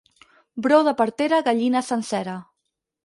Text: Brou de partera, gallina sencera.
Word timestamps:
Brou 0.65 0.81
de 0.87 0.95
partera, 1.01 1.41
gallina 1.49 1.85
sencera. 1.91 2.35